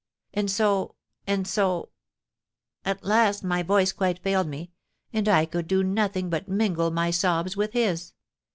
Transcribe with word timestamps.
And 0.33 0.49
so 0.49 0.95
and 1.27 1.47
so 1.47 1.89
at 2.83 3.03
last 3.03 3.43
my 3.43 3.61
voice 3.61 3.91
quite 3.91 4.17
failed 4.17 4.47
me, 4.47 4.71
and 5.13 5.29
I 5.29 5.45
could 5.45 5.67
do 5.67 5.83
nothing 5.83 6.27
but 6.27 6.49
mingle 6.49 6.89
my 6.89 7.11
sobs 7.11 7.55
with 7.55 7.73
his. 7.73 8.11